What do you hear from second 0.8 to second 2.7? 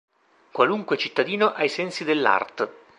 cittadino, ai sensi dell'art.